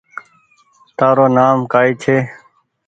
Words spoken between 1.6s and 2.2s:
ڪائي ڇي